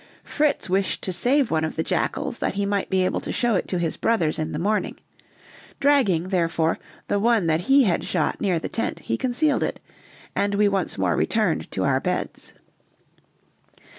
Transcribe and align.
Fritz 0.23 0.67
wished 0.67 1.03
to 1.03 1.13
save 1.13 1.51
one 1.51 1.63
of 1.63 1.75
the 1.75 1.83
jackals 1.83 2.39
that 2.39 2.55
he 2.55 2.65
might 2.65 2.89
be 2.89 3.05
able 3.05 3.21
to 3.21 3.31
show 3.31 3.53
it 3.53 3.67
to 3.67 3.77
his 3.77 3.97
brothers 3.97 4.39
in 4.39 4.51
the 4.51 4.57
morning; 4.57 4.95
dragging, 5.79 6.29
therefore, 6.29 6.79
the 7.07 7.19
one 7.19 7.45
that 7.45 7.59
he 7.59 7.83
had 7.83 8.03
shot 8.03 8.41
near 8.41 8.57
the 8.57 8.67
tent, 8.67 8.97
he 8.97 9.15
concealed 9.15 9.61
it, 9.61 9.79
and 10.35 10.55
we 10.55 10.67
once 10.67 10.97
more 10.97 11.15
returned 11.15 11.69
to 11.69 11.83
our 11.83 11.99
beds. 11.99 12.51